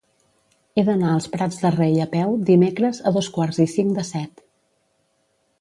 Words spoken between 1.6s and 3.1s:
de Rei a peu dimecres